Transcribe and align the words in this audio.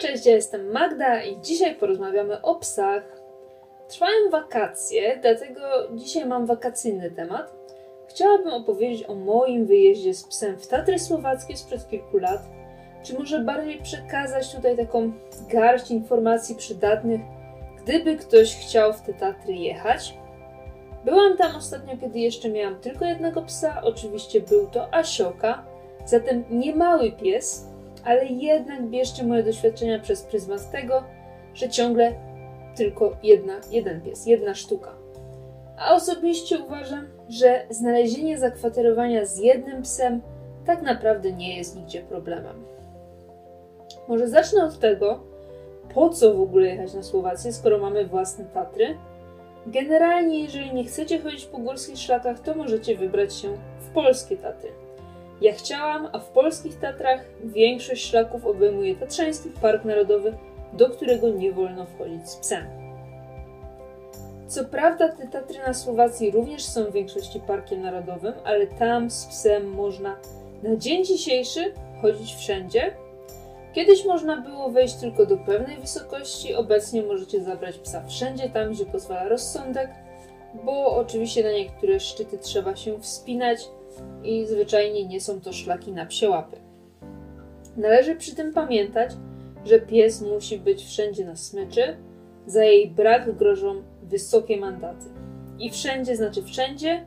Cześć, 0.00 0.26
ja 0.26 0.34
jestem 0.34 0.72
Magda 0.72 1.22
i 1.22 1.40
dzisiaj 1.40 1.74
porozmawiamy 1.74 2.42
o 2.42 2.54
psach. 2.54 3.20
Trwają 3.88 4.30
wakacje, 4.30 5.18
dlatego 5.22 5.60
dzisiaj 5.94 6.26
mam 6.26 6.46
wakacyjny 6.46 7.10
temat. 7.10 7.52
Chciałabym 8.08 8.52
opowiedzieć 8.52 9.08
o 9.08 9.14
moim 9.14 9.66
wyjeździe 9.66 10.14
z 10.14 10.24
psem 10.24 10.58
w 10.58 10.66
Tatry 10.66 10.98
Słowackie 10.98 11.56
sprzed 11.56 11.88
kilku 11.88 12.18
lat, 12.18 12.42
czy 13.02 13.18
może 13.18 13.38
bardziej 13.38 13.82
przekazać 13.82 14.54
tutaj 14.54 14.76
taką 14.76 15.12
garść 15.52 15.90
informacji 15.90 16.56
przydatnych, 16.56 17.20
gdyby 17.82 18.16
ktoś 18.16 18.56
chciał 18.56 18.92
w 18.92 19.00
te 19.00 19.14
Tatry 19.14 19.54
jechać. 19.54 20.14
Byłam 21.04 21.36
tam 21.36 21.56
ostatnio, 21.56 21.96
kiedy 21.96 22.18
jeszcze 22.18 22.48
miałam 22.48 22.80
tylko 22.80 23.04
jednego 23.04 23.42
psa, 23.42 23.80
oczywiście 23.84 24.40
był 24.40 24.66
to 24.66 24.94
Asioka, 24.94 25.64
zatem 26.06 26.44
nie 26.50 26.76
mały 26.76 27.12
pies, 27.12 27.69
ale 28.04 28.24
jednak 28.26 28.82
bierzcie 28.82 29.24
moje 29.24 29.42
doświadczenia 29.42 29.98
przez 29.98 30.22
pryzmat 30.22 30.70
tego, 30.70 31.04
że 31.54 31.68
ciągle 31.68 32.12
tylko 32.76 33.16
jedna, 33.22 33.60
jeden 33.70 34.00
pies, 34.00 34.26
jedna 34.26 34.54
sztuka. 34.54 34.94
A 35.78 35.94
osobiście 35.94 36.58
uważam, 36.58 37.06
że 37.28 37.66
znalezienie 37.70 38.38
zakwaterowania 38.38 39.24
z 39.24 39.38
jednym 39.38 39.82
psem 39.82 40.20
tak 40.66 40.82
naprawdę 40.82 41.32
nie 41.32 41.56
jest 41.56 41.76
nigdzie 41.76 42.02
problemem. 42.02 42.64
Może 44.08 44.28
zacznę 44.28 44.64
od 44.64 44.78
tego, 44.78 45.20
po 45.94 46.08
co 46.10 46.34
w 46.34 46.40
ogóle 46.40 46.66
jechać 46.66 46.94
na 46.94 47.02
Słowację, 47.02 47.52
skoro 47.52 47.78
mamy 47.78 48.06
własne 48.06 48.44
Tatry. 48.44 48.96
Generalnie, 49.66 50.42
jeżeli 50.42 50.74
nie 50.74 50.84
chcecie 50.84 51.18
chodzić 51.18 51.44
po 51.44 51.58
górskich 51.58 51.98
szlakach, 51.98 52.40
to 52.40 52.54
możecie 52.54 52.96
wybrać 52.96 53.34
się 53.34 53.48
w 53.80 53.88
polskie 53.94 54.36
Tatry. 54.36 54.70
Ja 55.40 55.52
chciałam, 55.52 56.08
a 56.12 56.18
w 56.18 56.28
polskich 56.28 56.78
Tatrach 56.78 57.24
większość 57.44 58.06
szlaków 58.06 58.46
obejmuje 58.46 58.94
Tatrzański 58.94 59.50
Park 59.60 59.84
Narodowy, 59.84 60.34
do 60.72 60.90
którego 60.90 61.28
nie 61.28 61.52
wolno 61.52 61.86
wchodzić 61.86 62.28
z 62.28 62.36
psem. 62.36 62.66
Co 64.46 64.64
prawda 64.64 65.08
te 65.08 65.28
Tatry 65.28 65.58
na 65.58 65.74
Słowacji 65.74 66.30
również 66.30 66.64
są 66.64 66.84
w 66.84 66.92
większości 66.92 67.40
parkiem 67.40 67.82
narodowym, 67.82 68.32
ale 68.44 68.66
tam 68.66 69.10
z 69.10 69.26
psem 69.26 69.70
można 69.70 70.16
na 70.62 70.76
dzień 70.76 71.04
dzisiejszy 71.04 71.74
chodzić 72.02 72.34
wszędzie. 72.34 72.94
Kiedyś 73.72 74.04
można 74.04 74.40
było 74.40 74.70
wejść 74.70 74.94
tylko 74.94 75.26
do 75.26 75.36
pewnej 75.36 75.78
wysokości, 75.78 76.54
obecnie 76.54 77.02
możecie 77.02 77.40
zabrać 77.40 77.78
psa 77.78 78.02
wszędzie 78.06 78.48
tam, 78.48 78.72
gdzie 78.72 78.86
pozwala 78.86 79.28
rozsądek, 79.28 79.90
bo 80.64 80.96
oczywiście 80.96 81.44
na 81.44 81.52
niektóre 81.52 82.00
szczyty 82.00 82.38
trzeba 82.38 82.76
się 82.76 83.00
wspinać, 83.00 83.68
i 84.24 84.46
zwyczajnie 84.46 85.06
nie 85.06 85.20
są 85.20 85.40
to 85.40 85.52
szlaki 85.52 85.92
na 85.92 86.06
psie 86.06 86.28
łapy. 86.28 86.56
Należy 87.76 88.16
przy 88.16 88.34
tym 88.34 88.52
pamiętać, 88.52 89.10
że 89.64 89.80
pies 89.80 90.22
musi 90.22 90.58
być 90.58 90.84
wszędzie 90.84 91.24
na 91.24 91.36
smyczy, 91.36 91.96
za 92.46 92.64
jej 92.64 92.90
brak 92.90 93.36
grożą 93.36 93.82
wysokie 94.02 94.56
mandaty. 94.56 95.06
I 95.58 95.70
wszędzie 95.70 96.16
znaczy 96.16 96.42
wszędzie. 96.42 97.06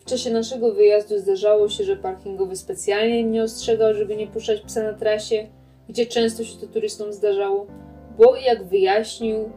W 0.00 0.04
czasie 0.04 0.30
naszego 0.30 0.74
wyjazdu 0.74 1.18
zdarzało 1.18 1.68
się, 1.68 1.84
że 1.84 1.96
parkingowy 1.96 2.56
specjalnie 2.56 3.24
mnie 3.24 3.42
ostrzegał, 3.42 3.94
żeby 3.94 4.16
nie 4.16 4.26
puszczać 4.26 4.60
psa 4.60 4.82
na 4.82 4.92
trasie, 4.92 5.46
gdzie 5.88 6.06
często 6.06 6.44
się 6.44 6.58
to 6.58 6.66
turystom 6.66 7.12
zdarzało, 7.12 7.66
bo 8.18 8.36
jak 8.36 8.64
wyjaśnił 8.64 9.50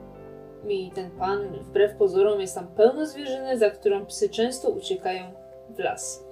mi 0.63 0.91
ten 0.95 1.11
pan, 1.11 1.39
wbrew 1.61 1.95
pozorom 1.95 2.41
jest 2.41 2.55
tam 2.55 2.67
pełno 2.67 3.05
zwierzyny, 3.05 3.57
za 3.57 3.69
którą 3.69 4.05
psy 4.05 4.29
często 4.29 4.69
uciekają 4.69 5.23
w 5.69 5.79
las. 5.79 6.28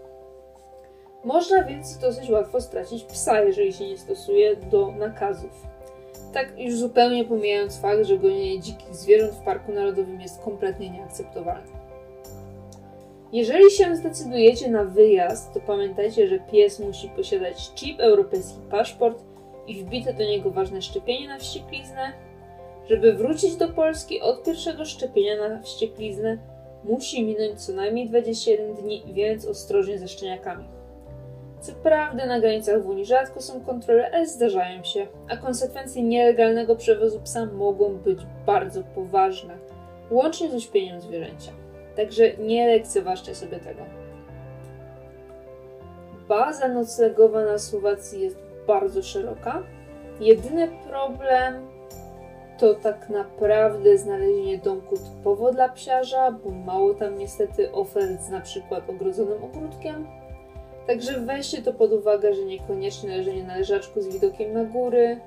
Można 1.27 1.63
więc 1.63 1.97
dosyć 1.97 2.29
łatwo 2.29 2.61
stracić 2.61 3.03
psa, 3.03 3.41
jeżeli 3.41 3.73
się 3.73 3.87
nie 3.87 3.97
stosuje 3.97 4.55
do 4.55 4.91
nakazów. 4.91 5.67
Tak 6.33 6.59
już 6.59 6.75
zupełnie 6.75 7.25
pomijając 7.25 7.81
fakt, 7.81 8.05
że 8.05 8.17
gonienie 8.17 8.59
dzikich 8.59 8.95
zwierząt 8.95 9.31
w 9.31 9.43
Parku 9.43 9.71
Narodowym 9.71 10.21
jest 10.21 10.41
kompletnie 10.41 10.89
nieakceptowalne. 10.89 11.77
Jeżeli 13.33 13.71
się 13.71 13.95
zdecydujecie 13.95 14.69
na 14.69 14.83
wyjazd, 14.83 15.53
to 15.53 15.59
pamiętajcie, 15.59 16.27
że 16.27 16.39
pies 16.39 16.79
musi 16.79 17.09
posiadać 17.09 17.71
chip, 17.75 17.99
europejski 17.99 18.59
paszport 18.71 19.23
i 19.67 19.83
wbite 19.83 20.13
do 20.13 20.23
niego 20.23 20.51
ważne 20.51 20.81
szczepienie 20.81 21.27
na 21.27 21.37
wściekliznę. 21.37 22.11
Żeby 22.89 23.13
wrócić 23.13 23.55
do 23.55 23.69
Polski 23.69 24.21
od 24.21 24.43
pierwszego 24.43 24.85
szczepienia 24.85 25.49
na 25.49 25.61
wściekliznę, 25.61 26.37
musi 26.83 27.23
minąć 27.23 27.61
co 27.61 27.73
najmniej 27.73 28.09
21 28.09 28.75
dni, 28.75 29.03
więc 29.13 29.45
ostrożnie 29.45 29.99
ze 29.99 30.07
szczeniakami. 30.07 30.76
Co 31.59 31.73
prawda 31.73 32.25
na 32.25 32.39
granicach 32.39 32.81
w 32.83 32.89
Unii 32.89 33.05
rzadko 33.05 33.41
są 33.41 33.61
kontrole, 33.61 34.11
ale 34.13 34.27
zdarzają 34.27 34.83
się, 34.83 35.07
a 35.29 35.37
konsekwencje 35.37 36.03
nielegalnego 36.03 36.75
przewozu 36.75 37.19
psa 37.19 37.45
mogą 37.45 37.97
być 37.97 38.19
bardzo 38.45 38.83
poważne, 38.95 39.57
łącznie 40.11 40.49
z 40.49 40.53
uśpieniem 40.53 41.01
zwierzęcia. 41.01 41.51
Także 41.95 42.37
nie 42.37 42.67
lekceważcie 42.67 43.35
sobie 43.35 43.59
tego. 43.59 43.81
Baza 46.27 46.67
noclegowa 46.67 47.45
na 47.45 47.57
Słowacji 47.57 48.21
jest 48.21 48.37
bardzo 48.67 49.03
szeroka. 49.03 49.63
Jedyny 50.19 50.69
problem 50.89 51.67
to 52.57 52.75
tak 52.75 53.09
naprawdę 53.09 53.97
znalezienie 53.97 54.57
domku 54.57 54.95
typowo 54.97 55.51
dla 55.51 55.69
psiarza, 55.69 56.31
bo 56.31 56.51
mało 56.51 56.93
tam 56.93 57.17
niestety 57.17 57.71
ofert 57.71 58.21
z 58.21 58.29
na 58.29 58.41
przykład 58.41 58.89
ogrodzonym 58.89 59.43
ogródkiem, 59.43 60.07
Także 60.87 61.19
weźcie 61.19 61.61
to 61.61 61.73
pod 61.73 61.93
uwagę, 61.93 62.33
że 62.33 62.45
niekoniecznie 62.45 63.17
leżenie 63.17 63.43
na 63.43 63.57
leżaczku 63.57 64.01
z 64.01 64.07
widokiem 64.07 64.53
na 64.53 64.63
góry, 64.63 65.19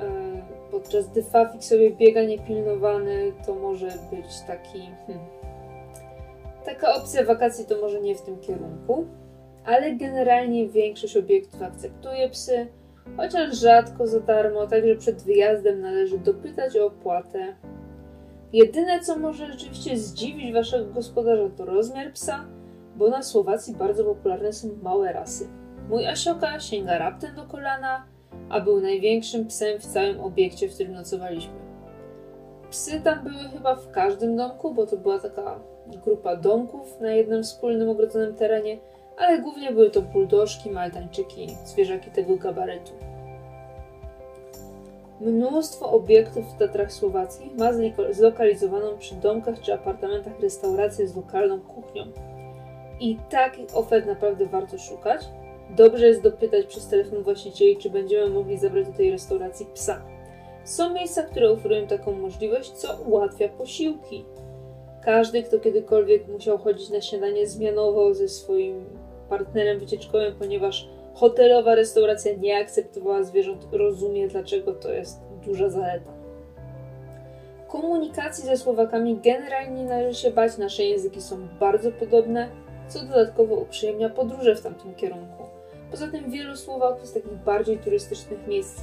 e, 0.00 0.42
podczas 0.70 1.08
gdy 1.08 1.22
Fafik 1.22 1.64
sobie 1.64 1.90
biega 1.90 2.22
niepilnowany, 2.22 3.32
to 3.46 3.54
może 3.54 3.86
być 3.86 4.40
taki... 4.46 4.78
Hmm, 5.06 5.26
taka 6.64 6.94
opcja 6.94 7.24
wakacji 7.24 7.64
to 7.64 7.80
może 7.80 8.00
nie 8.00 8.14
w 8.14 8.22
tym 8.22 8.38
kierunku, 8.40 9.06
ale 9.64 9.92
generalnie 9.92 10.68
większość 10.68 11.16
obiektów 11.16 11.62
akceptuje 11.62 12.28
psy, 12.28 12.66
chociaż 13.16 13.58
rzadko 13.58 14.06
za 14.06 14.20
darmo, 14.20 14.66
także 14.66 14.96
przed 14.96 15.22
wyjazdem 15.22 15.80
należy 15.80 16.18
dopytać 16.18 16.76
o 16.76 16.86
opłatę. 16.86 17.56
Jedyne, 18.52 19.00
co 19.00 19.18
może 19.18 19.46
rzeczywiście 19.46 19.96
zdziwić 19.96 20.52
waszego 20.52 20.92
gospodarza, 20.92 21.48
to 21.56 21.64
rozmiar 21.64 22.12
psa, 22.12 22.44
bo 22.96 23.08
na 23.08 23.22
Słowacji 23.22 23.74
bardzo 23.74 24.04
popularne 24.04 24.52
są 24.52 24.68
małe 24.82 25.12
rasy. 25.12 25.48
Mój 25.88 26.06
Asioka 26.06 26.60
sięga 26.60 26.98
raptem 26.98 27.34
do 27.34 27.44
kolana, 27.44 28.06
a 28.48 28.60
był 28.60 28.80
największym 28.80 29.46
psem 29.46 29.80
w 29.80 29.86
całym 29.86 30.20
obiekcie, 30.20 30.68
w 30.68 30.74
którym 30.74 30.92
nocowaliśmy. 30.92 31.54
Psy 32.70 33.00
tam 33.00 33.24
były 33.24 33.48
chyba 33.52 33.76
w 33.76 33.90
każdym 33.90 34.36
domku, 34.36 34.74
bo 34.74 34.86
to 34.86 34.96
była 34.96 35.18
taka 35.18 35.60
grupa 36.04 36.36
domków 36.36 37.00
na 37.00 37.10
jednym 37.10 37.42
wspólnym 37.42 37.88
ogrodzonym 37.88 38.34
terenie, 38.34 38.78
ale 39.16 39.38
głównie 39.38 39.72
były 39.72 39.90
to 39.90 40.02
buldożki, 40.02 40.70
maltańczyki, 40.70 41.56
zwierzaki 41.64 42.10
tego 42.10 42.36
gabarytu. 42.36 42.92
Mnóstwo 45.20 45.90
obiektów 45.92 46.54
w 46.54 46.58
Tatrach 46.58 46.92
Słowacji 46.92 47.50
ma 47.58 47.70
zlokalizowaną 48.10 48.98
przy 48.98 49.14
domkach 49.14 49.60
czy 49.60 49.74
apartamentach 49.74 50.40
restaurację 50.40 51.08
z 51.08 51.16
lokalną 51.16 51.60
kuchnią. 51.60 52.02
I 53.00 53.18
takich 53.30 53.76
ofert 53.76 54.06
naprawdę 54.06 54.46
warto 54.46 54.78
szukać. 54.78 55.20
Dobrze 55.70 56.06
jest 56.06 56.22
dopytać 56.22 56.66
przez 56.66 56.88
telefon 56.88 57.22
właścicieli, 57.22 57.76
czy 57.76 57.90
będziemy 57.90 58.30
mogli 58.30 58.58
zabrać 58.58 58.86
do 58.86 58.92
tej 58.92 59.10
restauracji 59.10 59.66
psa. 59.74 60.02
Są 60.64 60.94
miejsca, 60.94 61.22
które 61.22 61.50
oferują 61.50 61.86
taką 61.86 62.12
możliwość, 62.12 62.70
co 62.70 62.96
ułatwia 63.06 63.48
posiłki. 63.48 64.24
Każdy, 65.04 65.42
kto 65.42 65.58
kiedykolwiek 65.58 66.28
musiał 66.28 66.58
chodzić 66.58 66.90
na 66.90 67.00
śniadanie 67.00 67.46
zmianowo 67.46 68.14
ze 68.14 68.28
swoim 68.28 68.84
partnerem 69.28 69.78
wycieczkowym, 69.78 70.34
ponieważ 70.38 70.88
hotelowa 71.14 71.74
restauracja 71.74 72.32
nie 72.36 72.58
akceptowała 72.58 73.22
zwierząt, 73.22 73.68
rozumie, 73.72 74.28
dlaczego 74.28 74.72
to 74.72 74.92
jest 74.92 75.20
duża 75.44 75.68
zaleta. 75.68 76.12
Komunikacji 77.68 78.44
ze 78.44 78.56
Słowakami 78.56 79.20
generalnie 79.24 79.82
nie 79.82 79.88
należy 79.88 80.20
się 80.20 80.30
bać, 80.30 80.58
nasze 80.58 80.84
języki 80.84 81.22
są 81.22 81.48
bardzo 81.60 81.92
podobne 81.92 82.48
co 82.88 83.04
dodatkowo 83.04 83.54
uprzyjemnia 83.54 84.10
podróże 84.10 84.56
w 84.56 84.62
tamtym 84.62 84.94
kierunku. 84.94 85.42
Poza 85.90 86.08
tym 86.08 86.30
wielu 86.30 86.56
Słowaków 86.56 87.06
z 87.06 87.12
takich 87.12 87.32
bardziej 87.32 87.78
turystycznych 87.78 88.46
miejsc 88.46 88.82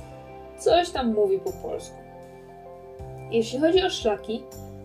coś 0.57 0.89
tam 0.89 1.13
mówi 1.13 1.39
po 1.39 1.51
polsku. 1.51 1.95
Jeśli 3.31 3.59
chodzi 3.59 3.83
o 3.83 3.89
szlaki, 3.89 4.44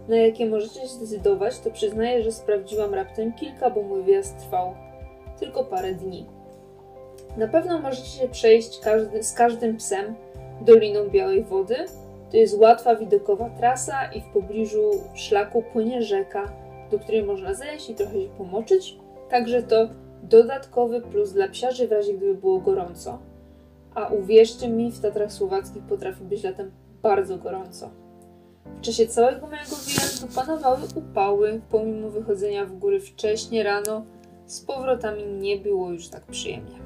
na 0.08 0.16
jakie 0.16 0.46
możecie 0.46 0.80
się 0.80 0.86
zdecydować, 0.86 1.58
to 1.58 1.70
przyznaję, 1.70 2.22
że 2.22 2.32
sprawdziłam 2.32 2.94
raptem 2.94 3.32
kilka, 3.32 3.70
bo 3.70 3.82
mój 3.82 4.02
wyjazd 4.02 4.38
trwał 4.38 4.74
tylko 5.38 5.64
parę 5.64 5.92
dni. 5.92 6.26
Na 7.36 7.48
pewno 7.48 7.78
możecie 7.78 8.08
się 8.08 8.28
przejść 8.28 8.80
każdy, 8.80 9.22
z 9.22 9.32
każdym 9.32 9.76
psem 9.76 10.14
Doliną 10.60 11.08
Białej 11.08 11.44
Wody. 11.44 11.76
To 12.30 12.36
jest 12.36 12.58
łatwa 12.58 12.96
widokowa 12.96 13.50
trasa 13.50 14.12
i 14.12 14.20
w 14.20 14.32
pobliżu 14.32 14.90
szlaku 15.14 15.62
płynie 15.72 16.02
rzeka, 16.02 16.52
do 16.90 16.98
której 16.98 17.22
można 17.22 17.54
zejść 17.54 17.90
i 17.90 17.94
trochę 17.94 18.12
się 18.12 18.28
pomoczyć. 18.38 18.96
Także 19.30 19.62
to 19.62 19.88
dodatkowy 20.22 21.00
plus 21.00 21.32
dla 21.32 21.48
psiarzy 21.48 21.88
w 21.88 21.92
razie 21.92 22.14
gdyby 22.14 22.34
było 22.34 22.60
gorąco. 22.60 23.18
a 23.94 24.06
uwierzcie 24.08 24.68
mi, 24.68 24.92
w 24.92 25.00
Tatrach 25.00 25.32
Słowackich 25.32 25.82
potrafi 25.82 26.24
być 26.24 26.42
latem 26.42 26.70
bardzo 27.02 27.38
gorąco. 27.38 27.90
W 28.78 28.80
czasie 28.80 29.06
całego 29.06 29.46
mojego 29.46 29.76
wyjazdu 29.76 30.26
panowały 30.34 30.78
upały, 30.94 31.60
pomimo 31.70 32.10
wychodzenia 32.10 32.66
w 32.66 32.78
góry 32.78 33.00
wcześnie 33.00 33.62
rano, 33.62 34.04
z 34.46 34.60
powrotami 34.60 35.24
nie 35.24 35.56
było 35.56 35.90
już 35.90 36.08
tak 36.08 36.22
przyjemnie. 36.22 36.78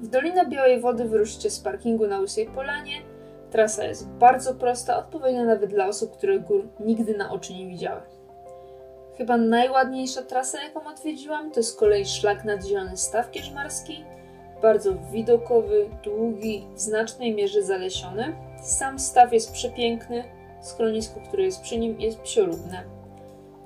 W 0.00 0.08
Dolinę 0.08 0.46
Białej 0.46 0.80
Wody 0.80 1.04
wyruszycie 1.04 1.50
z 1.50 1.60
parkingu 1.60 2.06
na 2.06 2.20
Łysej 2.20 2.46
Polanie. 2.46 3.02
Trasa 3.50 3.84
jest 3.84 4.08
bardzo 4.08 4.54
prosta, 4.54 4.98
odpowiednia 4.98 5.44
nawet 5.44 5.70
dla 5.70 5.86
osób, 5.86 6.16
które 6.16 6.40
gór 6.40 6.68
nigdy 6.80 7.16
na 7.16 7.32
oczy 7.32 7.54
nie 7.54 7.66
widziały. 7.66 8.00
Chyba 9.18 9.36
najładniejsza 9.36 10.22
trasa, 10.22 10.62
jaką 10.62 10.86
odwiedziłam, 10.86 11.50
to 11.50 11.62
z 11.62 11.72
kolei 11.72 12.06
szlak 12.06 12.44
nad 12.44 12.64
Zielony 12.64 12.96
Staw 12.96 13.30
Kierzmarski. 13.30 14.04
Bardzo 14.62 14.94
widokowy, 15.12 15.88
długi, 16.04 16.66
w 16.74 16.80
znacznej 16.80 17.34
mierze 17.34 17.62
zalesiony. 17.62 18.36
Sam 18.62 18.98
staw 18.98 19.32
jest 19.32 19.52
przepiękny, 19.52 20.24
schronisko, 20.62 21.20
które 21.28 21.42
jest 21.42 21.60
przy 21.60 21.78
nim, 21.78 22.00
jest 22.00 22.20
psiolubne. 22.20 22.84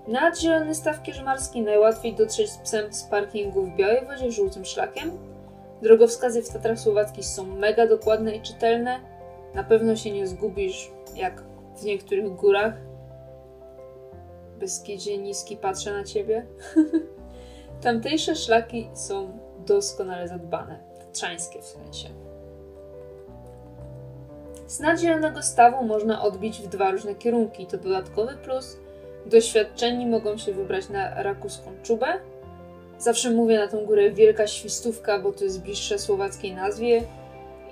Nad 0.08 0.41
Zielony 0.41 0.75
Staw 0.75 1.02
Kierzmarski 1.02 1.62
najłatwiej 1.62 2.14
dotrzeć 2.14 2.50
z 2.50 2.58
psem 2.58 2.93
z 2.93 3.05
parkingu 3.05 3.62
w 3.62 3.76
Białej 3.76 4.06
Wodzie 4.06 4.31
żółtym 4.31 4.64
szlakiem. 4.64 5.11
Drogowskazy 5.82 6.43
w 6.43 6.49
Tatrach 6.49 6.79
Słowackich 6.79 7.25
są 7.25 7.47
mega 7.47 7.87
dokładne 7.87 8.37
i 8.37 8.43
czytelne. 8.43 9.00
Na 9.55 9.64
pewno 9.64 9.97
się 9.97 10.11
nie 10.11 10.26
zgubisz, 10.26 10.91
jak 11.17 11.43
w 11.76 11.85
niektórych 11.85 12.37
górach. 12.37 12.75
Beskidzie 14.60 15.18
niski 15.18 15.56
patrzę 15.56 15.92
na 15.92 16.04
ciebie. 16.04 16.46
Tamtejsze 17.82 18.36
szlaki 18.36 18.90
są 18.94 19.38
doskonale 19.66 20.28
zadbane. 20.28 20.78
Tatrzańskie 20.98 21.62
w 21.62 21.64
sensie. 21.64 22.08
Z 24.66 24.80
nadzielonego 24.80 25.42
stawu 25.42 25.84
można 25.84 26.22
odbić 26.22 26.58
w 26.58 26.68
dwa 26.68 26.90
różne 26.90 27.14
kierunki. 27.14 27.66
To 27.66 27.78
dodatkowy 27.78 28.36
plus. 28.36 28.76
Doświadczeni 29.26 30.06
mogą 30.06 30.38
się 30.38 30.52
wybrać 30.52 30.88
na 30.88 31.22
rakuską 31.22 31.70
czubę. 31.82 32.06
Zawsze 32.98 33.30
mówię 33.30 33.58
na 33.58 33.68
tą 33.68 33.86
górę 33.86 34.10
Wielka 34.10 34.46
Świstówka, 34.46 35.18
bo 35.18 35.32
to 35.32 35.44
jest 35.44 35.62
bliższe 35.62 35.98
słowackiej 35.98 36.54
nazwie 36.54 37.02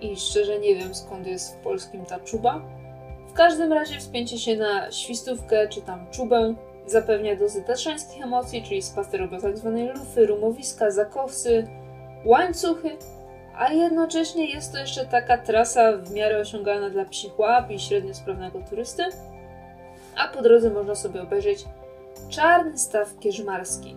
i 0.00 0.16
szczerze 0.16 0.58
nie 0.58 0.74
wiem 0.76 0.94
skąd 0.94 1.26
jest 1.26 1.54
w 1.54 1.56
polskim 1.56 2.06
ta 2.06 2.20
czuba. 2.20 2.62
W 3.28 3.32
każdym 3.32 3.72
razie 3.72 3.98
wspięcie 3.98 4.38
się 4.38 4.56
na 4.56 4.92
świstówkę 4.92 5.68
czy 5.68 5.82
tam 5.82 6.06
czubę 6.10 6.54
zapewnia 6.90 7.36
dozę 7.36 7.62
tatrzańskich 7.62 8.22
emocji, 8.22 8.62
czyli 8.62 8.82
spacer 8.82 9.20
robią 9.20 9.40
tak 9.40 9.58
zwanej 9.58 9.88
lufy, 9.88 10.26
rumowiska, 10.26 10.90
zakowsy, 10.90 11.66
łańcuchy, 12.24 12.96
a 13.56 13.72
jednocześnie 13.72 14.50
jest 14.50 14.72
to 14.72 14.78
jeszcze 14.78 15.06
taka 15.06 15.38
trasa 15.38 15.96
w 15.96 16.12
miarę 16.12 16.38
osiągalna 16.38 16.90
dla 16.90 17.04
psich 17.04 17.38
łap 17.38 17.70
i 17.70 17.78
średnio 17.78 18.14
sprawnego 18.14 18.60
turysty. 18.70 19.02
A 20.16 20.28
po 20.28 20.42
drodze 20.42 20.70
można 20.70 20.94
sobie 20.94 21.22
obejrzeć 21.22 21.64
czarny 22.28 22.78
staw 22.78 23.18
kierzmarski. 23.18 23.96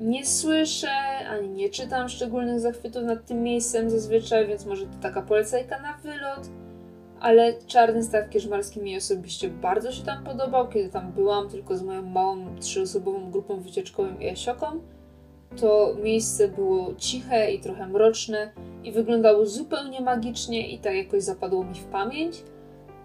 Nie 0.00 0.26
słyszę 0.26 0.90
ani 1.30 1.48
nie 1.48 1.70
czytam 1.70 2.08
szczególnych 2.08 2.60
zachwytów 2.60 3.02
nad 3.02 3.26
tym 3.26 3.42
miejscem 3.42 3.90
zazwyczaj, 3.90 4.46
więc 4.46 4.66
może 4.66 4.86
to 4.86 4.98
taka 5.02 5.22
polecajka 5.22 5.78
na 5.78 5.98
wylot. 5.98 6.61
Ale 7.22 7.54
czarny 7.66 8.02
staw 8.02 8.30
kierzmarski 8.30 8.80
mi 8.80 8.96
osobiście 8.96 9.48
bardzo 9.48 9.92
się 9.92 10.04
tam 10.04 10.24
podobał, 10.24 10.68
kiedy 10.68 10.88
tam 10.88 11.12
byłam 11.12 11.48
tylko 11.48 11.76
z 11.76 11.82
moją 11.82 12.02
małą 12.02 12.58
trzyosobową 12.60 13.30
grupą 13.30 13.60
wycieczkową 13.60 14.18
i 14.18 14.24
Jasioką. 14.24 14.66
To 15.60 15.94
miejsce 16.02 16.48
było 16.48 16.94
ciche 16.94 17.52
i 17.52 17.60
trochę 17.60 17.86
mroczne 17.86 18.52
i 18.84 18.92
wyglądało 18.92 19.46
zupełnie 19.46 20.00
magicznie 20.00 20.68
i 20.68 20.78
tak 20.78 20.94
jakoś 20.94 21.22
zapadło 21.22 21.64
mi 21.64 21.74
w 21.74 21.84
pamięć. 21.84 22.42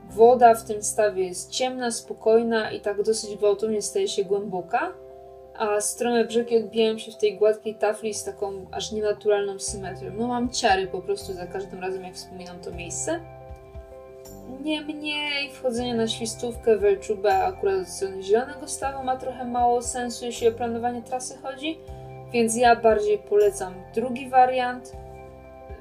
Woda 0.09 0.55
w 0.55 0.63
tym 0.63 0.83
stawie 0.83 1.23
jest 1.23 1.51
ciemna, 1.51 1.91
spokojna 1.91 2.71
i 2.71 2.81
tak 2.81 3.03
dosyć 3.03 3.37
gwałtownie 3.37 3.81
staje 3.81 4.07
się 4.07 4.23
głęboka 4.23 4.93
a 5.57 5.81
strome 5.81 6.25
brzegi 6.25 6.57
odbijają 6.57 6.97
się 6.97 7.11
w 7.11 7.17
tej 7.17 7.37
gładkiej 7.37 7.75
tafli 7.75 8.13
z 8.13 8.23
taką 8.23 8.65
aż 8.71 8.91
nienaturalną 8.91 9.59
symetrią. 9.59 10.11
No 10.17 10.27
mam 10.27 10.49
ciary 10.49 10.87
po 10.87 11.01
prostu 11.01 11.33
za 11.33 11.47
każdym 11.47 11.79
razem, 11.79 12.03
jak 12.03 12.13
wspominam 12.13 12.59
to 12.59 12.71
miejsce. 12.71 13.19
Niemniej 14.63 15.51
wchodzenie 15.51 15.95
na 15.95 16.07
świstówkę 16.07 16.77
Welczubę 16.77 17.43
akurat 17.43 17.81
od 17.81 17.87
strony 17.87 18.23
zielonego 18.23 18.67
stawu 18.67 19.03
ma 19.03 19.17
trochę 19.17 19.45
mało 19.45 19.81
sensu, 19.81 20.25
jeśli 20.25 20.47
o 20.47 20.51
planowanie 20.51 21.01
trasy 21.01 21.37
chodzi, 21.37 21.79
więc 22.33 22.57
ja 22.57 22.75
bardziej 22.75 23.17
polecam 23.17 23.73
drugi 23.95 24.29
wariant, 24.29 24.93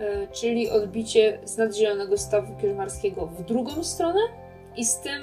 yy, 0.00 0.28
czyli 0.32 0.70
odbicie 0.70 1.38
z 1.44 1.56
nadzielonego 1.56 2.18
stawu 2.18 2.56
kierzmarskiego 2.56 3.26
w 3.26 3.42
drugą 3.42 3.84
stronę 3.84 4.20
i 4.76 4.84
z 4.84 5.00
tym 5.00 5.22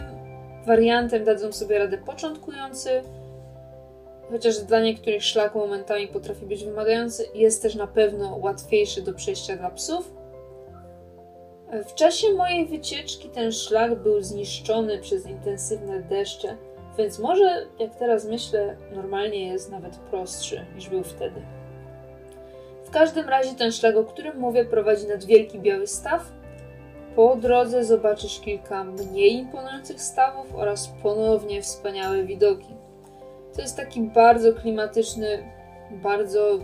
wariantem 0.65 1.23
dadzą 1.23 1.51
sobie 1.51 1.79
radę 1.79 1.97
początkujący, 1.97 3.01
chociaż 4.31 4.59
dla 4.59 4.81
niektórych 4.81 5.23
szlak 5.23 5.55
momentami 5.55 6.07
potrafi 6.07 6.45
być 6.45 6.65
wymagający, 6.65 7.25
jest 7.33 7.61
też 7.61 7.75
na 7.75 7.87
pewno 7.87 8.35
łatwiejszy 8.35 9.01
do 9.01 9.13
przejścia 9.13 9.55
dla 9.55 9.69
psów. 9.69 10.22
W 11.81 11.93
czasie 11.95 12.33
mojej 12.33 12.65
wycieczki 12.65 13.29
ten 13.29 13.51
szlak 13.51 13.95
był 13.95 14.21
zniszczony 14.21 14.97
przez 14.99 15.27
intensywne 15.27 15.99
deszcze, 15.99 16.57
więc 16.97 17.19
może, 17.19 17.65
jak 17.79 17.95
teraz 17.95 18.25
myślę, 18.25 18.77
normalnie 18.95 19.47
jest 19.47 19.71
nawet 19.71 19.97
prostszy 19.97 20.65
niż 20.75 20.89
był 20.89 21.03
wtedy. 21.03 21.41
W 22.85 22.89
każdym 22.89 23.29
razie 23.29 23.55
ten 23.55 23.71
szlak, 23.71 23.95
o 23.95 24.03
którym 24.03 24.39
mówię, 24.39 24.65
prowadzi 24.65 25.07
nad 25.07 25.25
wielki 25.25 25.59
biały 25.59 25.87
staw. 25.87 26.31
Po 27.15 27.35
drodze 27.35 27.83
zobaczysz 27.83 28.39
kilka 28.39 28.83
mniej 28.83 29.33
imponujących 29.33 30.01
stawów 30.01 30.55
oraz 30.55 30.93
ponownie 31.03 31.61
wspaniałe 31.61 32.23
widoki. 32.23 32.73
To 33.55 33.61
jest 33.61 33.77
taki 33.77 34.01
bardzo 34.01 34.53
klimatyczny, 34.53 35.43
bardzo 35.91 36.59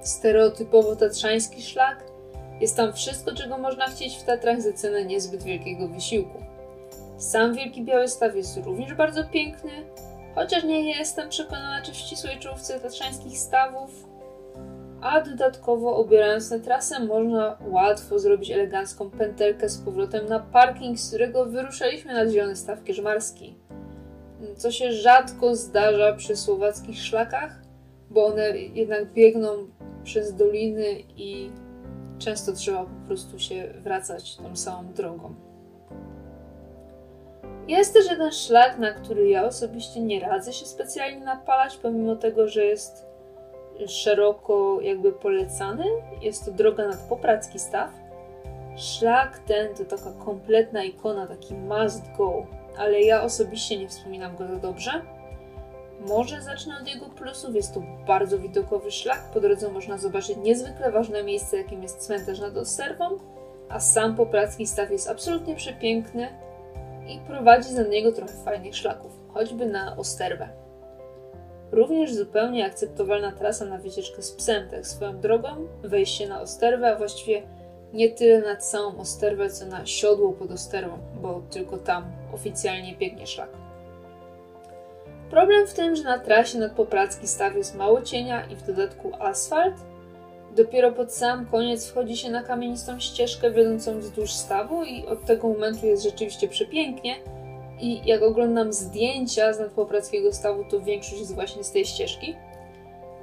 stereotypowo 0.00 0.96
tatrzański 0.96 1.62
szlak. 1.62 2.11
Jest 2.62 2.76
tam 2.76 2.92
wszystko, 2.92 3.34
czego 3.34 3.58
można 3.58 3.86
chcieć 3.86 4.16
w 4.16 4.24
Tatrach 4.24 4.62
za 4.62 4.72
cenę 4.72 5.04
niezbyt 5.04 5.42
wielkiego 5.42 5.88
wysiłku. 5.88 6.38
Sam 7.18 7.54
Wielki 7.54 7.82
Biały 7.84 8.08
Staw 8.08 8.36
jest 8.36 8.56
również 8.56 8.94
bardzo 8.94 9.24
piękny, 9.24 9.70
chociaż 10.34 10.64
nie 10.64 10.98
jestem 10.98 11.28
przekonana, 11.28 11.82
czy 11.82 11.92
w 11.92 11.96
ścisłej 11.96 12.38
czołówce 12.38 12.80
tatrzańskich 12.80 13.38
stawów. 13.38 13.90
A 15.00 15.20
dodatkowo, 15.20 15.96
obierając 15.96 16.50
tę 16.50 16.60
trasę, 16.60 17.00
można 17.00 17.58
łatwo 17.66 18.18
zrobić 18.18 18.50
elegancką 18.50 19.10
pętelkę 19.10 19.68
z 19.68 19.78
powrotem 19.78 20.26
na 20.26 20.40
parking, 20.40 20.98
z 20.98 21.08
którego 21.08 21.46
wyruszaliśmy 21.46 22.14
nad 22.14 22.28
Zielony 22.28 22.56
Staw 22.56 22.84
Kierzmarski 22.84 23.54
co 24.56 24.70
się 24.70 24.92
rzadko 24.92 25.56
zdarza 25.56 26.12
przy 26.12 26.36
słowackich 26.36 26.98
szlakach, 26.98 27.62
bo 28.10 28.26
one 28.26 28.48
jednak 28.58 29.12
biegną 29.12 29.48
przez 30.04 30.36
doliny 30.36 30.86
i 31.16 31.50
często 32.24 32.52
trzeba 32.52 32.84
po 32.84 33.06
prostu 33.06 33.38
się 33.38 33.68
wracać 33.78 34.36
tą 34.36 34.56
samą 34.56 34.92
drogą. 34.92 35.34
Jest 37.68 37.94
też 37.94 38.10
jeden 38.10 38.32
szlak, 38.32 38.78
na 38.78 38.92
który 38.92 39.28
ja 39.28 39.44
osobiście 39.44 40.00
nie 40.00 40.20
radzę 40.20 40.52
się 40.52 40.66
specjalnie 40.66 41.20
napalać, 41.20 41.76
pomimo 41.76 42.16
tego, 42.16 42.48
że 42.48 42.64
jest 42.64 43.06
szeroko 43.86 44.80
jakby 44.80 45.12
polecany. 45.12 45.84
Jest 46.20 46.44
to 46.44 46.50
droga 46.50 46.88
nad 46.88 46.98
Popracki 47.08 47.58
Staw. 47.58 47.90
Szlak 48.76 49.38
ten 49.38 49.74
to 49.74 49.84
taka 49.84 50.12
kompletna 50.24 50.84
ikona, 50.84 51.26
taki 51.26 51.54
must 51.54 52.02
go 52.16 52.46
ale 52.78 53.00
ja 53.00 53.22
osobiście 53.22 53.78
nie 53.78 53.88
wspominam 53.88 54.36
go 54.36 54.46
za 54.46 54.56
dobrze. 54.56 54.90
Może 56.08 56.42
zacznę 56.42 56.74
od 56.80 56.88
jego 56.88 57.06
plusów. 57.06 57.54
Jest 57.54 57.74
to 57.74 57.82
bardzo 58.06 58.38
widokowy 58.38 58.90
szlak. 58.90 59.30
Po 59.34 59.40
drodze 59.40 59.68
można 59.68 59.98
zobaczyć 59.98 60.36
niezwykle 60.36 60.92
ważne 60.92 61.24
miejsce, 61.24 61.56
jakim 61.56 61.82
jest 61.82 61.98
cmentarz 61.98 62.40
nad 62.40 62.56
Osterwą, 62.56 63.18
a 63.68 63.80
sam 63.80 64.16
Popracki 64.16 64.66
Staw 64.66 64.90
jest 64.90 65.08
absolutnie 65.08 65.54
przepiękny 65.54 66.28
i 67.08 67.18
prowadzi 67.26 67.74
za 67.74 67.82
niego 67.82 68.12
trochę 68.12 68.32
fajnych 68.32 68.76
szlaków, 68.76 69.12
choćby 69.34 69.66
na 69.66 69.96
Osterwę. 69.96 70.48
Również 71.72 72.14
zupełnie 72.14 72.66
akceptowalna 72.66 73.32
trasa 73.32 73.64
na 73.64 73.78
wycieczkę 73.78 74.22
z 74.22 74.32
psem, 74.32 74.68
tak 74.68 74.86
swoją 74.86 75.20
drogą, 75.20 75.48
wejście 75.82 76.28
na 76.28 76.40
Osterwę, 76.40 76.92
a 76.92 76.98
właściwie 76.98 77.42
nie 77.92 78.10
tyle 78.10 78.40
nad 78.40 78.64
całą 78.64 78.98
Osterwę, 78.98 79.50
co 79.50 79.66
na 79.66 79.86
siodło 79.86 80.32
pod 80.32 80.50
Osterwą, 80.50 80.98
bo 81.22 81.42
tylko 81.50 81.78
tam 81.78 82.04
oficjalnie 82.32 82.96
biegnie 82.96 83.26
szlak. 83.26 83.61
Problem 85.32 85.66
w 85.66 85.74
tym, 85.74 85.96
że 85.96 86.02
na 86.02 86.18
trasie 86.18 86.58
nad 86.58 86.72
Popracki 86.72 87.28
staw 87.28 87.56
jest 87.56 87.74
mało 87.74 88.02
cienia 88.02 88.46
i 88.46 88.56
w 88.56 88.66
dodatku 88.66 89.12
asfalt. 89.20 89.74
Dopiero 90.56 90.92
pod 90.92 91.12
sam 91.12 91.46
koniec 91.46 91.88
wchodzi 91.88 92.16
się 92.16 92.30
na 92.30 92.42
kamienistą 92.42 93.00
ścieżkę 93.00 93.50
wiodącą 93.50 93.98
wzdłuż 93.98 94.32
stawu 94.32 94.84
i 94.84 95.06
od 95.06 95.24
tego 95.24 95.48
momentu 95.48 95.86
jest 95.86 96.02
rzeczywiście 96.02 96.48
przepięknie. 96.48 97.16
I 97.80 98.02
jak 98.04 98.22
oglądam 98.22 98.72
zdjęcia 98.72 99.52
z 99.52 99.58
nadpoprackiego 99.58 100.32
stawu, 100.32 100.64
to 100.64 100.80
większość 100.80 101.18
jest 101.18 101.34
właśnie 101.34 101.64
z 101.64 101.72
tej 101.72 101.84
ścieżki. 101.84 102.36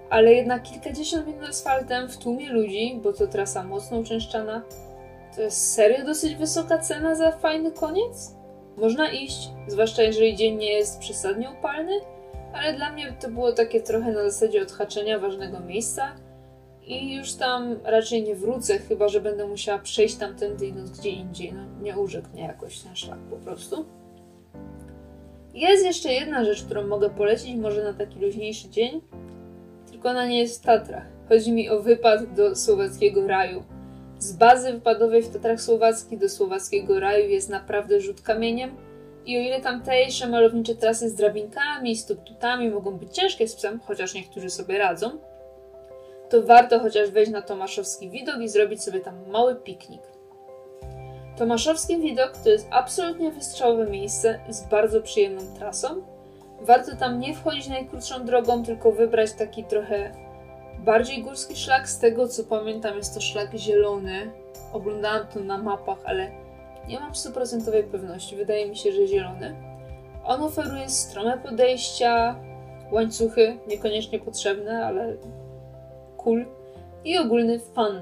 ale 0.10 0.34
jednak 0.34 0.63
kilkadziesiąt 0.63 1.28
minut 1.28 1.50
asfaltem 1.50 2.10
w 2.10 2.18
tłumie 2.18 2.50
ludzi, 2.50 3.00
bo 3.04 3.13
to 3.13 3.28
trasa 3.28 3.63
mocno 3.63 3.98
uczęszczana, 3.98 4.62
to 5.36 5.42
jest 5.42 5.74
serio 5.74 6.06
dosyć 6.06 6.36
wysoka 6.36 6.78
cena 6.78 7.16
za 7.16 7.32
fajny 7.32 7.72
koniec? 7.72 8.38
Można 8.82 9.12
iść, 9.12 9.50
zwłaszcza 9.68 10.04
jeżeli 10.04 10.36
dzień 10.36 10.56
nie 10.56 10.74
jest 10.74 11.00
przesadnie 11.00 11.50
upalny, 11.60 12.00
ale 12.54 12.74
dla 12.74 12.92
mnie 12.92 13.14
to 13.22 13.30
było 13.30 13.52
takie 13.52 13.82
trochę 13.82 14.12
na 14.12 14.24
zasadzie 14.24 14.62
odhaczenia 14.62 15.20
ważnego 15.20 15.60
miejsca 15.60 16.16
i 16.88 17.16
już 17.16 17.34
tam 17.34 17.80
raczej 17.84 18.24
nie 18.24 18.36
wrócę, 18.36 18.78
chyba 18.78 19.08
że 19.08 19.22
będę 19.22 19.48
musiała 19.48 19.80
przejść 19.80 20.16
tamtędy 20.16 20.68
idąc 20.68 21.00
gdzie 21.00 21.10
indziej. 21.10 21.54
No 21.54 21.62
nie 21.82 21.98
urzekł 21.98 22.28
mnie 22.34 22.42
jakoś 22.42 22.80
ten 22.80 22.96
szlak 22.96 23.20
po 23.30 23.36
prostu. 23.36 23.86
Jest 25.54 25.86
jeszcze 25.86 26.14
jedna 26.14 26.46
rzecz, 26.46 26.64
którą 26.64 26.88
mogę 26.88 27.10
polecić 27.10 27.56
może 27.56 27.84
na 27.84 27.94
taki 27.94 28.20
luźniejszy 28.20 28.70
dzień, 28.70 29.02
tylko 29.92 30.10
ona 30.10 30.28
nie 30.28 30.40
jest 30.40 30.62
w 30.62 30.66
Tatrach. 30.66 31.06
Chodzi 31.30 31.52
mi 31.52 31.70
o 31.70 31.82
wypad 31.82 32.34
do 32.34 32.56
słowackiego 32.56 33.28
raju. 33.28 33.64
Z 34.20 34.34
bazy 34.34 34.74
wypadowej 34.74 35.24
w 35.24 35.34
Tatrach 35.34 35.62
Słowackich 35.62 36.20
do 36.20 36.30
słowackiego 36.30 37.00
raju 37.00 37.30
jest 37.30 37.50
naprawdę 37.50 38.02
rzut 38.02 38.22
kamieniem 38.22 38.76
i 39.26 39.38
o 39.38 39.42
ile 39.42 39.62
tamtejsze 39.62 40.28
malownicze 40.28 40.76
trasy 40.76 41.10
z 41.10 41.16
drabinkami 41.16 41.92
i 41.92 41.98
stuptutami 41.98 42.70
mogą 42.70 42.92
być 42.92 43.16
ciężkie 43.16 43.48
z 43.48 43.56
psem, 43.56 43.80
chociaż 43.86 44.14
niektórzy 44.14 44.50
sobie 44.50 44.78
radzą, 44.78 45.12
to 46.30 46.44
warto 46.44 46.80
chociaż 46.80 47.10
wejść 47.10 47.32
na 47.32 47.42
Tomaszowski 47.42 48.10
Widok 48.10 48.42
i 48.42 48.50
zrobić 48.50 48.84
sobie 48.84 49.00
tam 49.00 49.30
mały 49.30 49.56
piknik. 49.56 50.02
Tomaszowski 51.38 51.98
Widok 51.98 52.38
to 52.44 52.50
jest 52.50 52.68
absolutnie 52.72 53.32
wystrzałowe 53.32 53.86
miejsce 53.90 54.40
z 54.50 54.70
bardzo 54.70 55.02
przyjemną 55.02 55.42
trasą. 55.58 56.02
Warto 56.62 56.96
tam 56.96 57.20
nie 57.20 57.34
wchodzić 57.34 57.68
najkrótszą 57.68 58.26
drogą, 58.26 58.64
tylko 58.64 58.92
wybrać 58.92 59.34
taki 59.34 59.64
trochę 59.64 60.12
bardziej 60.86 61.24
górski 61.24 61.56
szlak. 61.56 61.90
Z 61.90 62.00
tego 62.00 62.28
co 62.28 62.44
pamiętam, 62.44 62.98
jest 62.98 63.14
to 63.14 63.22
szlak 63.22 63.56
zielony. 63.56 64.32
Oglądałam 64.74 65.28
to 65.28 65.40
na 65.40 65.58
mapach, 65.58 65.98
ale 66.06 66.32
nie 66.88 67.00
mam 67.00 67.16
stuprocentowej 67.16 67.84
pewności. 67.84 68.36
Wydaje 68.36 68.70
mi 68.70 68.76
się, 68.76 68.92
że 68.92 69.08
zielony. 69.08 69.56
On 70.26 70.44
oferuje 70.44 70.90
strome 70.90 71.38
podejścia, 71.38 72.36
łańcuchy, 72.92 73.58
niekoniecznie 73.68 74.20
potrzebne, 74.20 74.86
ale 74.86 75.18
cool 76.18 76.46
i 77.06 77.18
ogólny 77.18 77.60
fun. 77.60 78.02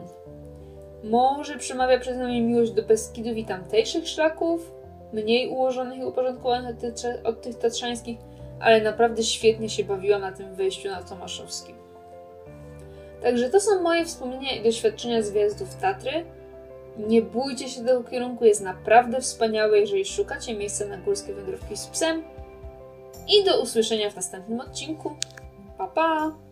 Może 1.04 1.58
przemawia 1.58 2.00
przez 2.00 2.18
nami 2.18 2.42
miłość 2.42 2.72
do 2.72 2.84
Beskidów 2.84 3.38
i 3.38 3.46
tamtejszych 3.46 4.08
szlaków, 4.08 4.72
mniej 5.14 5.50
ułożonych 5.50 6.00
i 6.00 6.06
uporządkowanych 6.06 6.76
od 7.24 7.42
tych, 7.42 7.58
tatrzańskich, 7.58 8.18
ale 8.60 8.82
naprawdę 8.82 9.24
świetnie 9.24 9.70
się 9.70 9.84
bawiłam 9.84 10.22
na 10.22 10.32
tym 10.32 10.56
wejściu 10.56 10.90
na 10.90 11.04
Tomaszowskim. 11.04 11.76
Także 13.22 13.50
to 13.50 13.60
są 13.60 13.82
moje 13.82 14.06
wspomnienia 14.06 14.56
i 14.56 14.64
doświadczenia 14.64 15.22
z 15.22 15.30
wyjazdów 15.30 15.76
Tatry. 15.76 16.26
Nie 16.98 17.22
bójcie 17.22 17.70
się 17.70 17.84
tego 17.84 18.04
kierunku, 18.04 18.46
jest 18.46 18.62
naprawdę 18.62 19.22
wspaniały, 19.22 19.80
jeżeli 19.80 20.06
szukacie 20.06 20.54
miejsca 20.54 20.86
na 20.86 20.98
górskie 20.98 21.34
wędrówki 21.34 21.78
z 21.78 21.88
psem. 21.88 22.24
I 23.28 23.44
do 23.44 23.62
usłyszenia 23.62 24.10
w 24.10 24.16
następnym 24.16 24.60
odcinku. 24.60 25.16
Pa 25.78 25.88
pa! 25.88 26.47